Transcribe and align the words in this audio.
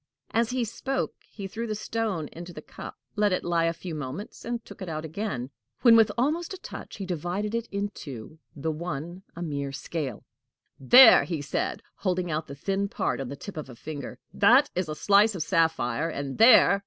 As 0.31 0.49
he 0.49 0.63
spoke, 0.65 1.13
he 1.29 1.45
threw 1.45 1.67
the 1.67 1.75
stone 1.75 2.27
into 2.31 2.53
the 2.53 2.61
cup, 2.63 2.97
let 3.15 3.31
it 3.31 3.43
lie 3.43 3.65
a 3.65 3.71
few 3.71 3.93
moments, 3.93 4.43
and 4.43 4.65
took 4.65 4.81
it 4.81 4.89
out 4.89 5.05
again; 5.05 5.51
when, 5.83 6.03
almost 6.17 6.53
with 6.53 6.59
a 6.59 6.63
touch, 6.63 6.97
he 6.97 7.05
divided 7.05 7.53
it 7.53 7.67
in 7.71 7.89
two, 7.89 8.39
the 8.55 8.71
one 8.71 9.21
a 9.35 9.43
mere 9.43 9.71
scale. 9.71 10.23
"There!" 10.79 11.23
he 11.25 11.39
said, 11.39 11.83
holding 11.97 12.31
out 12.31 12.47
the 12.47 12.55
thin 12.55 12.87
part 12.89 13.21
on 13.21 13.29
the 13.29 13.35
tip 13.35 13.57
of 13.57 13.69
a 13.69 13.75
finger, 13.75 14.17
"that 14.33 14.71
is 14.73 14.89
a 14.89 14.95
slice 14.95 15.35
of 15.35 15.43
sapphire; 15.43 16.09
and 16.09 16.39
there!" 16.39 16.79